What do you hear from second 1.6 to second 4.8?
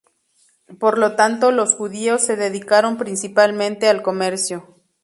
judíos se dedicaron principalmente al comercio.